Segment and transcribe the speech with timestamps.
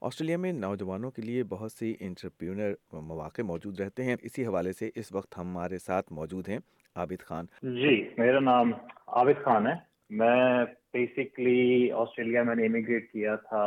[0.00, 4.90] Australia میں نوجوانوں کے لیے بہت سی انٹرپریونر مواقع موجود رہتے ہیں۔ اسی حوالے سے
[4.94, 6.58] اس وقت ہمارے ساتھ موجود ہیں
[6.96, 8.72] عابد خان۔ جی میرا نام
[9.06, 9.72] عابد خان ہے۔
[10.10, 13.64] میں بیسکلی آسٹریلیا میں نے امیگریٹ کیا تھا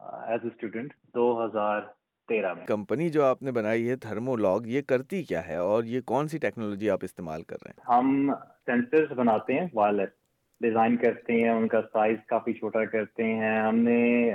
[0.00, 1.80] ایز اے اسٹوڈنٹ دو ہزار
[2.28, 5.84] تیرہ میں۔ کمپنی جو آپ نے بنائی ہے تھرمو لاگ یہ کرتی کیا ہے اور
[5.84, 8.34] یہ کون سی ٹیکنالوجی آپ استعمال کر رہے ہیں؟ ہم
[8.66, 10.23] سینسرز بناتے ہیں وائرلیس
[10.60, 14.30] ڈیزائن کرتے ہیں، ان کا سائز کافی چھوٹا کرتے ہیں۔ ہم نے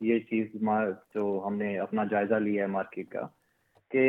[0.00, 0.46] یہ چیز
[1.14, 3.26] جو ہم نے اپنا جائزہ لیا ہے مارکیٹ کا،
[3.90, 4.06] کہ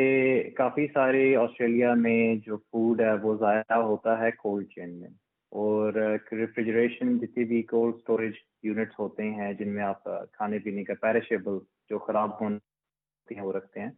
[0.56, 5.08] کافی سارے آسٹریلیا میں جو فوڈ ہے، وہ ضائع ہوتا ہے کولڈ چین میں۔
[5.52, 5.92] اور
[6.32, 8.32] ریفریجریشن جتنی بھی کولڈ اسٹوریج
[8.62, 11.58] یونٹس ہوتے ہیں، جن میں آپ کھانے پینے کا پیرشیبل
[11.90, 13.90] جو خراب ہوتے ہیں، وہ رکھتے ہیں۔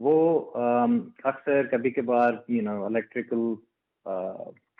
[0.00, 0.14] وہ
[1.24, 3.54] اکثر کبھی کبھار یو نو الیکٹریکل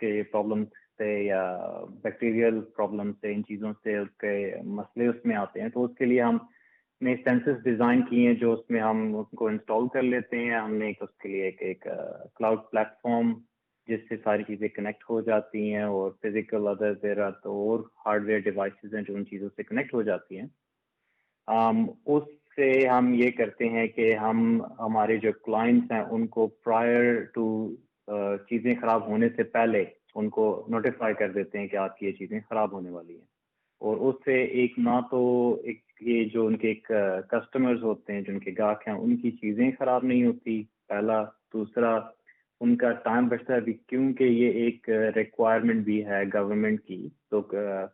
[0.00, 0.64] کے پرابلم
[1.00, 1.42] سے یا
[2.02, 4.32] بیکٹیریل پرابلم سے، ان چیزوں سے اس کے
[4.78, 6.38] مسئلے اس میں آتے ہیں۔ تو اس کے لیے ہم
[7.01, 10.54] نے سینسز ڈیزائن کیے ہیں جو اس میں ہم اس کو انسٹال کر لیتے ہیں۔
[10.54, 11.87] ہم نے اس کے لیے ایک ایک
[12.37, 13.32] کلاؤڈ پلیٹفارم
[13.88, 17.80] جس سے ساری چیزیں کنیکٹ ہو جاتی ہیں اور فزیکل ادر دیر آر تو اور
[18.06, 20.46] ہارڈ ویئر ڈیوائسیز ہیں جو ان چیزوں سے کنیکٹ ہو جاتی ہیں۔
[22.06, 22.23] اس
[22.56, 24.38] سے ہم یہ کرتے ہیں کہ ہم،
[24.78, 27.46] ہمارے جو کلائنٹس ہیں، ان کو پرائر ٹو
[28.48, 32.12] چیزیں خراب ہونے سے پہلے ان کو نوٹیفائی کر دیتے ہیں کہ آپ کی یہ
[32.12, 33.40] چیزیں خراب ہونے والی ہیں۔
[33.80, 36.92] اور اس سے ایک نہ تو ایک یہ جو ان کے ایک
[37.28, 41.24] کسٹمرز ہوتے ہیں، جو ان کے گاہک ہیں، ان کی چیزیں خراب نہیں ہوتی۔ پہلا۔
[41.52, 41.98] دوسرا،
[42.60, 47.40] ان کا ٹائم بچتا ہے بھی، کیونکہ یہ ایک ریکوائرمنٹ بھی ہے گورنمنٹ کی۔ تو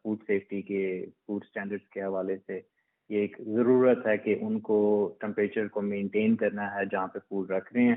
[0.02, 2.60] فوڈ سیفٹی کے فوڈ اسٹینڈرڈس کے حوالے سے
[3.08, 4.76] یہ ایک ضرورت ہے کہ ان کو
[5.20, 7.94] ٹمپریچر کو مینٹین کرنا ہے جہاں پہ فوڈ رکھ رہے ہیں۔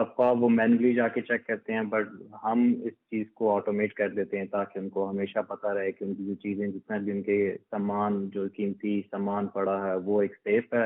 [0.00, 2.08] افواہ وہ مینولی جا کے چیک کرتے ہیں بٹ
[2.44, 6.04] ہم اس چیز کو آٹومیٹ کر دیتے ہیں تاکہ ان کو ہمیشہ پتہ رہے کہ
[6.04, 10.20] ان کی جو چیزیں جتنا بھی ان کے سامان جو قیمتی سامان پڑا ہے وہ
[10.22, 10.84] ایک سیف ہے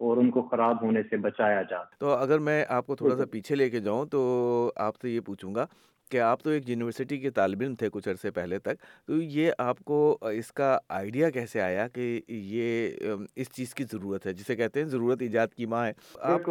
[0.00, 3.24] اور ان کو خراب ہونے سے بچایا جا تو اگر میں آپ کو تھوڑا سا
[3.30, 4.20] پیچھے لے کے جاؤں تو
[4.76, 5.66] آپ سے یہ پوچھوں گا
[6.10, 9.50] کہ آپ تو ایک یونیورسٹی کے طالب علم تھے کچھ عرصے پہلے تک تو یہ
[9.58, 12.90] آپ کو اس کا آئیڈیا کیسے آیا کہ یہ
[13.36, 15.92] اس چیز کی ضرورت ہے جسے کہتے ہیں ضرورت ایجاد کی ماں ہے؟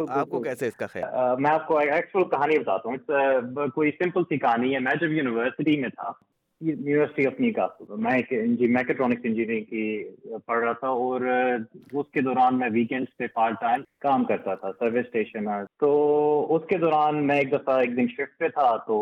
[0.08, 4.22] آپ کو کیسے اس کا خیال؟ میں آپ کو ایکچوئل کہانی بتاتا ہوں۔ کوئی سمپل
[4.22, 6.12] سی کہانی ہے۔ میں جب یونیورسٹی میں تھا
[6.60, 7.66] یونیورسٹی اپنی کا
[7.98, 8.20] میں
[8.68, 10.04] میکٹرانکس انجینئرنگ کی
[10.46, 11.20] پڑھ رہا تھا اور
[11.92, 15.46] اس کے دوران میں ویکینڈس پہ پارٹ ٹائم کام کرتا تھا سروس اسٹیشن
[15.80, 15.90] تو
[16.56, 18.98] اس کے دوران میں ایک دفعہ ایک دن شفٹ پہ تھا تو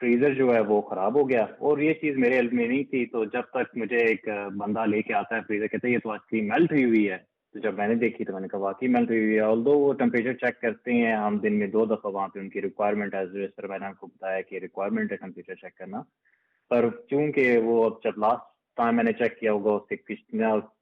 [0.00, 3.04] فریزر جو ہے وہ خراب ہو گیا اور یہ چیز میرے علم میں نہیں تھی۔
[3.06, 6.10] تو جب تک مجھے ایک بندہ لے کے آتا ہے فریزر کہتے ہیں یہ تو
[6.10, 7.16] اچھی میلٹ ہوئی ہوئی ہے۔
[7.54, 9.64] تو جب میں نے دیکھی تو میں نے کہا واقعی میلٹ ہوئی ہوئی ہے۔ آل
[9.64, 12.62] دو وہ ٹمپریچر چیک کرتے ہیں، ہم دن میں دو دفعہ وہاں پہ ان کی
[12.62, 13.24] ریکوائرمنٹ ہے
[13.56, 16.02] سر میں نے آپ کو بتایا کہ ریکوائرمنٹ ہے ٹمپریچر چیک کرنا۔
[16.70, 19.96] پر چونکہ وہ اب جب لاسٹ ٹائم میں نے چیک کیا ہوگا، اس سے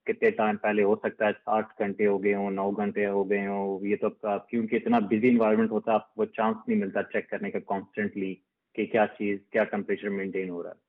[0.06, 3.46] کتنے ٹائم پہلے ہو سکتا ہے آٹھ گھنٹے ہو گئے ہوں، نو گھنٹے ہو گئے
[3.46, 4.08] ہوں۔ یہ تو
[4.50, 8.34] کیونکہ اتنا بزی انوائرمنٹ ہوتا ہے، آپ کو چانس نہیں ملتا چیک کرنے کا کانسٹنٹلی
[8.74, 10.82] کہ کیا چیز، کیا ٹمپریچر مینٹین ہو رہا ہے۔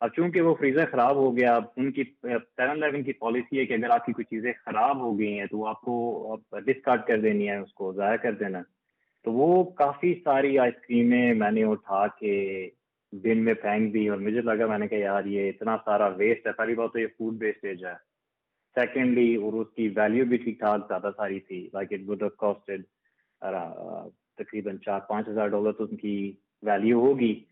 [0.00, 3.64] اب چونکہ وہ فریزر خراب ہو گیا، اب ان کی سیون الیون کی پالیسی ہے
[3.66, 6.36] کہ اگر آپ کی کوئی چیزیں خراب ہو گئی ہیں تو آپ کو
[6.66, 8.62] ڈسکارڈ کر دینی ہے، اس کو ضائع کر دینا
[9.24, 12.34] تو وہ کافی ساری آئس کریمیں میں نے اٹھا کے
[13.12, 16.46] دن میں پھینک دی اور مجھے لگا، میں نے کہا، یار، یہ اتنا سارا ویسٹ
[16.46, 17.94] ہے، پہلی بات تو یہ فوڈ ویسٹیج ہے۔
[18.76, 22.82] سیکنڈلی اور اس کی ویلیو بھی ٹھیک ٹھاک زیادہ ساری تھی لائک اٹ وڈ کاسٹڈ
[24.38, 26.16] تقریباً چار پانچ ہزار ڈالر تو ان کی
[26.62, 27.44] ویلیو ہوگی۔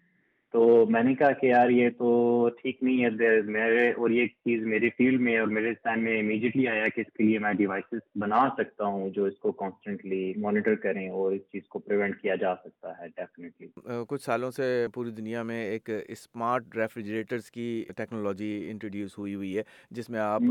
[0.54, 3.09] تو میں نے کہا کہ یار یہ تو ٹھیک نہیں ہے
[3.44, 7.12] میرے اور یہ چیز میری فیلڈ میں اور میرے ٹائم میں امیجیٹلی آیا کہ اس
[7.12, 11.41] کے لیے میں ڈیوائسز بنا سکتا ہوں جو اس کو کانسٹنٹلی مانیٹر کریں اور اس
[11.53, 13.69] چیز کو پریونٹ کیا جا سکتا ہے ڈیفینیٹلی
[14.09, 19.62] کچھ سالوں سے پوری دنیا میں ایک اسمارٹ ریفریجریٹرس کی ٹیکنالوجی انٹروڈیوس ہوئی ہوئی ہے
[19.91, 20.43] جس میں آپ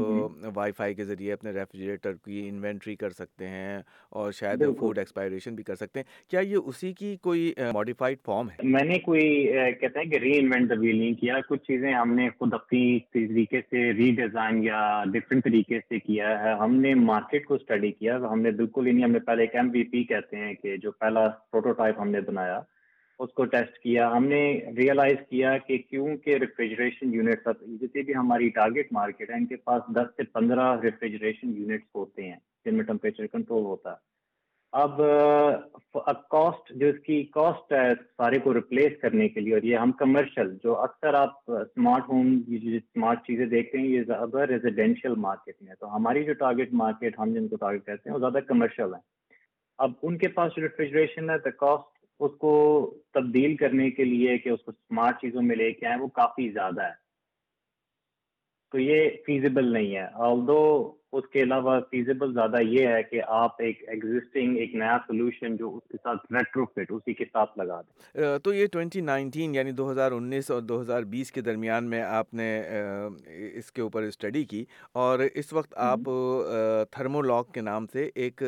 [0.55, 5.55] وائی فائی کے ذریعے اپنے ریفریجریٹر کی انوینٹری کر سکتے ہیں اور شاید فوڈ ایکسپائریشن
[5.55, 9.47] بھی کر سکتے ہیں۔ کیا یہ اسی کی کوئی ماڈیفائڈ فارم ہے؟ میں نے کوئی
[9.93, 13.61] کہتے ہیں کہ ری انوینٹ تبدیل نہیں کیا، کچھ چیزیں ہم نے خود اپنی طریقے
[13.61, 18.17] سے ری ڈیزائن یا ڈفرینٹ طریقے سے کیا ہے۔ ہم نے مارکیٹ کو اسٹڈی کیا۔
[18.31, 20.77] ہم نے بالکل ہی نہیں، ہم نے پہلے ایک ایم وی پی کہتے ہیں کہ
[20.77, 22.59] جو پہلا پروٹوٹائپ ہم نے بنایا،
[23.19, 24.43] اس کو ٹیسٹ کیا۔ ہم نے
[24.77, 29.93] ریئلائز کیا کہ کیونکہ ریفریجریشن یونٹس جتنی بھی ہماری ٹارگیٹ مارکیٹ ہے ان کے پاس
[29.95, 34.13] دس سے پندرہ ریفریجریشن یونٹس ہوتے ہیں، جن میں ٹمپریچر کنٹرول ہوتا ہے۔
[34.73, 35.01] اب
[36.29, 39.91] کاسٹ جو اس کی کاسٹ ہے سارے کو ریپلیس کرنے کے لیے، اور یہ ہم
[39.99, 45.75] کمرشل جو اکثر آپ اسمارٹ ہوم اسمارٹ چیزیں دیکھتے ہیں، یہ زیادہ ریزیڈینشیل مارکیٹ میں
[45.79, 49.01] تو ہماری جو ٹارگیٹ مارکیٹ ہم جن کو ٹارگیٹ کرتے ہیں، وہ زیادہ کمرشل ہیں۔
[49.79, 52.53] اب ان کے پاس جو ریفریجریشن ہے تو کاسٹ اس کو
[53.13, 56.49] تبدیل کرنے کے لیے کہ اس کو اسمارٹ چیزوں میں لے کے آئیں، وہ کافی
[56.51, 57.01] زیادہ ہے۔
[58.73, 60.05] تو یہ فیزیبل نہیں ہے.
[60.27, 65.55] آلدو اس کے علاوہ فیزیبل زیادہ یہ ہے کہ آپ ایک ایگزسٹنگ ایک نیا سولوشن
[65.57, 68.37] جو اس کے ساتھ ریٹرو فٹ اسی کے ساتھ لگا دیں.
[68.43, 72.01] تو یہ ٹوینٹی نائنٹین یعنی دو ہزار انیس اور دو ہزار بیس کے درمیان میں
[72.01, 72.49] آپ نے
[73.55, 76.09] اس کے اوپر اسٹڈی کی اور اس وقت آپ
[76.91, 78.43] تھرمو لاک کے نام سے ایک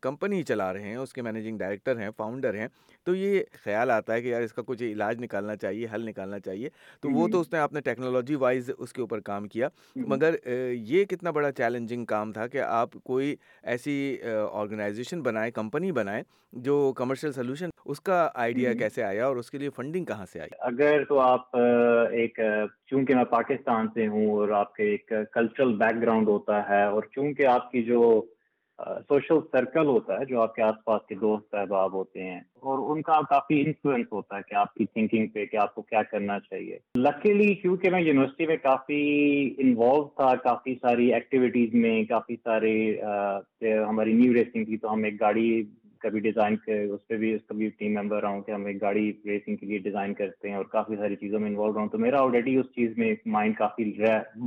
[0.00, 0.96] کمپنی چلا رہے ہیں.
[0.96, 2.68] اس کے مینیجنگ ڈائریکٹر ہیں فاؤنڈر ہیں.
[3.08, 6.38] تو یہ خیال آتا ہے کہ یار اس کا کچھ علاج نکالنا چاہیے حل نکالنا
[6.40, 6.68] چاہیے۔
[7.00, 10.34] تو وہ تو اس نے آپ نے ٹیکنالوجی وائز اس کے اوپر کام کیا۔ مگر
[10.72, 14.18] یہ کتنا بڑا چیلنجنگ کام تھا کہ آپ کوئی ایسی
[14.52, 16.22] آرگنائزیشن بنائیں کمپنی بنائیں
[16.52, 20.40] جو کمرشل سولوشن اس کا آئیڈیا کیسے آیا اور اس کے لیے فنڈنگ کہاں سے
[20.40, 21.56] آئی؟ اگر تو آپ
[22.12, 22.40] ایک
[22.86, 27.02] چونکہ میں پاکستان سے ہوں اور آپ کے ایک کلچرل بیک گراؤنڈ ہوتا ہے اور
[27.02, 28.24] چونکہ آپ کی جو
[29.08, 32.78] سوشل سرکل ہوتا ہے جو آپ کے آس پاس کے دوست، احباب ہوتے ہیں، اور
[32.90, 36.02] ان کا کافی انفلوئنس ہوتا ہے کہ آپ کی تھنکنگ پہ کہ آپ کو کیا
[36.10, 39.00] کرنا چاہیے۔ لکیلی کیونکہ میں یونیورسٹی میں کافی
[39.58, 42.76] انوالو تھا، کافی ساری ایکٹیویٹیز میں، کافی سارے
[43.88, 45.50] ہماری نیو ریسنگ تھی تو ہم ایک گاڑی
[46.02, 48.80] کبھی ڈیزائن اس پہ بھی، اس کا بھی ٹیم ممبر رہا ہوں کہ ہم ایک
[48.82, 51.88] گاڑی ریسنگ کے لیے ڈیزائن کرتے ہیں اور کافی ساری چیزوں میں انوالو رہا ہوں۔
[51.88, 53.92] تو میرا آلریڈی اس چیز میں مائنڈ کافی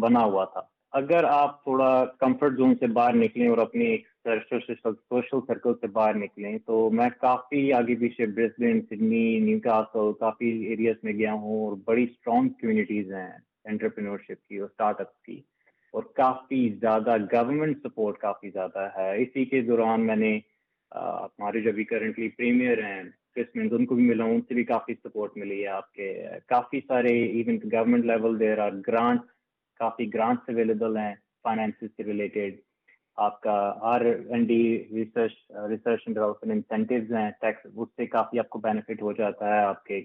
[0.01, 0.62] بنا ہوا تھا۔
[0.94, 4.08] اگر آپ تھوڑا کمفرٹ زون سے باہر نکلیں اور اپنے ایک
[4.50, 4.76] سوشل
[5.48, 10.96] سرکل سے باہر نکلیں، تو میں کافی آگے پیچھے برسبن سڈنی نیو کاسل کافی ایریاز
[11.04, 13.30] میں گیا ہوں اور بڑی اسٹرانگ کمیونٹیز ہیں
[13.66, 15.40] انٹرپرینورشپ کی اور اسٹارٹ اپس کی
[15.94, 20.40] اور کافی زیادہ گورنمنٹ سپورٹ کافی زیادہ ہے۔ اسی کے دوران میں نے
[20.92, 23.02] ہمارے جو ابھی کرنٹلی پریمیئر ہیں
[23.36, 26.14] کرسمنٹ ان کو بھی ملا ہوں ان سے بھی کافی سپورٹ ملی ہے آپ کے۔
[26.48, 29.22] کافی سارے even government level there are grant
[29.81, 31.13] coffee grants available ہیں
[31.45, 32.60] فائنینس سے ریلیٹڈ
[33.18, 33.54] آپ کا
[33.92, 34.62] R N D
[34.92, 35.31] research
[35.69, 39.62] research and development incentives ہیں ٹیکس اس سے کافی آپ کو بینیفٹ ہو جاتا ہے
[39.63, 40.01] آپ کے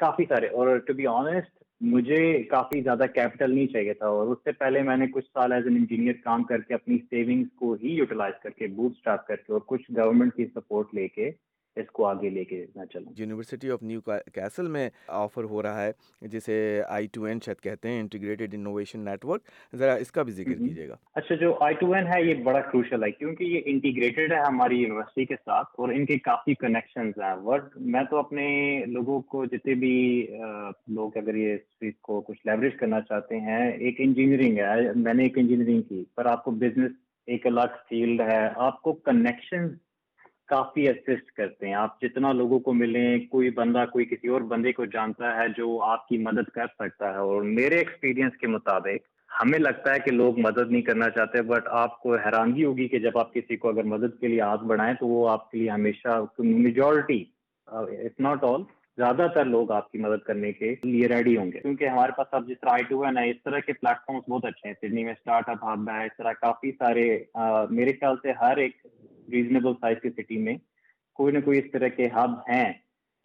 [0.00, 0.46] کافی سارے.
[0.48, 4.82] اور ٹو بی آنےسٹ مجھے کافی زیادہ کیپٹل نہیں چاہیے تھا اور اس سے پہلے
[4.82, 8.34] میں نے کچھ سال ایز این انجینئر کام کر کے اپنی سیونگس کو ہی یوٹیلائز
[8.42, 11.30] کر کے بوٹ اسٹارٹ کر کے اور کچھ گورنمنٹ کی سپورٹ لے کے
[11.76, 14.00] اس کو آگے لے کے میں چلوں۔ یونیورسٹی آف نیو
[14.34, 14.88] کیسل میں
[15.20, 15.92] آفر ہو رہا ہے
[16.28, 16.56] جسے
[16.88, 20.52] آئی ٹو این شاید کہتے ہیں انٹیگریٹڈ انوویشن نیٹ ورک ذرا اس کا بھی ذکر
[20.58, 24.32] کیجیے گا۔ اچھا جو آئی ٹو این ہے یہ بڑا کروشل ہے کیونکہ یہ انٹیگریٹڈ
[24.32, 28.48] ہے ہماری یونیورسٹی کے ساتھ اور ان کے کافی کنیکشنز ہیں۔ ورک میں تو اپنے
[28.88, 29.96] لوگوں کو جتنے بھی
[30.88, 35.22] لوگ اگر یہ چیز کو کچھ لیوریج کرنا چاہتے ہیں ایک انجینئرنگ ہے میں نے
[35.22, 36.92] ایک انجینئرنگ کی پر آپ کو بزنس
[37.28, 39.68] ایک الگ فیلڈ ہے آپ کو کنیکشن
[40.52, 44.72] کافی اسسٹ کرتے ہیں۔ آپ جتنا لوگوں کو ملیں، کوئی بندہ کوئی کسی اور بندے
[44.72, 49.10] کو جانتا ہے جو آپ کی مدد کر سکتا ہے۔ اور میرے ایکسپیرینس کے مطابق
[49.42, 52.98] ہمیں لگتا ہے کہ لوگ مدد نہیں کرنا چاہتے بٹ آپ کو حیرانگی ہوگی کہ
[52.98, 55.70] جب آپ کسی کو اگر مدد کے لیے ہاتھ بڑھائیں تو وہ آپ کے لیے
[55.70, 57.24] ہمیشہ میجورٹی
[57.66, 58.62] اف ناٹ آل
[58.96, 62.26] زیادہ تر لوگ آپ کی مدد کرنے کے لیے ریڈی ہوں گے۔ کیونکہ ہمارے پاس
[62.32, 64.74] اب جس طرح آئی ٹو ہے نا، اس طرح کے پلیٹ فارمس بہت اچھے ہیں۔
[64.80, 67.06] سڈنی میں اسٹارٹ اپ ہب ہے اس طرح کافی سارے
[67.70, 68.76] میرے خیال سے ہر ایک
[69.32, 70.54] ریزنیبل سائز کی سٹی میں
[71.14, 72.72] کوئی نہ کوئی اس طرح کے ہب ہیں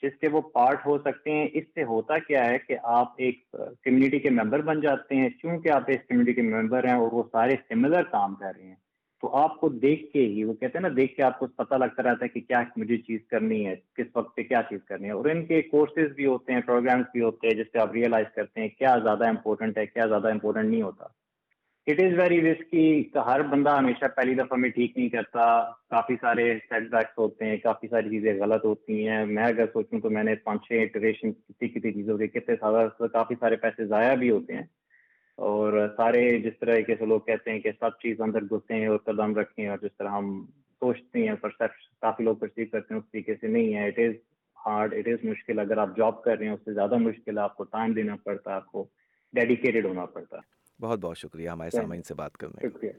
[0.04, 3.56] جس کے وہ پارٹ ہو سکتے ہیں۔ اس سے ہوتا کیا ہے کہ آپ ایک
[3.84, 7.24] کمیونٹی کے ممبر بن جاتے ہیں۔ چونکہ آپ اس کمیونٹی کے ممبر ہیں اور وہ
[7.32, 8.76] سارے سملر کام کر رہے ہیں۔
[9.22, 11.76] تو آپ کو دیکھ کے ہی، وہ کہتے ہیں نا، دیکھ کے آپ کو پتہ
[11.76, 15.06] لگتا رہتا ہے کہ کیا مجھے چیز کرنی ہے، کس وقت پہ کیا چیز کرنی
[15.06, 17.94] ہے۔ اور ان کے کورسز بھی ہوتے ہیں پروگرامس بھی ہوتے ہیں، جس سے آپ
[17.94, 21.27] ریئلائز کرتے ہیں کیا زیادہ امپورٹنٹ ہے، کیا زیادہ امپورٹنٹ نہیں ہوتا۔
[21.88, 22.88] اٹ از ویری رسکی
[23.26, 25.44] ہر بندہ ہمیشہ پہلی دفعہ میں ٹھیک نہیں کرتا.
[25.90, 27.58] کافی سارے سیٹ بیکس ہوتے ہیں.
[27.58, 29.26] کافی ساری چیزیں غلط ہوتی ہیں.
[29.26, 33.08] میں اگر سوچوں تو میں نے پانچ چھ اٹریشن کسی کسی چیزوں کے کتنے سارا
[33.14, 34.64] کافی سارے پیسے ضائع بھی ہوتے ہیں.
[35.38, 39.38] اور سارے جس طرح کے لوگ کہتے ہیں کہ سب چیز اندر گھسیں اور قدم
[39.38, 40.30] رکھیں اور جس طرح ہم
[40.82, 43.88] سوچتے ہیں پرسیپش کافی لوگ پرسیو کرتے ہیں اس طریقے سے نہیں ہے.
[43.88, 44.14] It is
[44.58, 45.60] hard it is مشکل.
[45.60, 47.44] اگر آپ جاب کر رہے ہیں، اس سے زیادہ مشکل ہے.
[47.44, 48.88] آپ کو ٹائم دینا پڑتا ہے آپ کو
[49.34, 50.38] ڈیڈیکیٹڈ ہونا پڑتا.
[50.38, 52.92] ہے بہت بہت شکریہ ہمارے سامعین سے بات کرنے شکریہ۔